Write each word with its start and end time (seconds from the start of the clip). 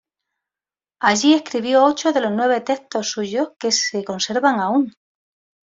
Allí 1.01 1.35
escribió 1.35 1.85
ocho 1.85 2.11
de 2.11 2.21
los 2.21 2.31
nueve 2.31 2.61
textos 2.61 3.11
suyos 3.11 3.49
que 3.59 3.71
se 3.71 4.03
conservan 4.03 4.59
aún. 4.59 4.91